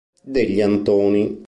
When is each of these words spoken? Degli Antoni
Degli 0.23 0.59
Antoni 0.63 1.37